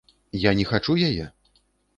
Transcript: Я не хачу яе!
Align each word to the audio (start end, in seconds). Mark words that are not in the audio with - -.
Я 0.45 0.51
не 0.59 0.65
хачу 0.71 0.97
яе! 1.11 1.31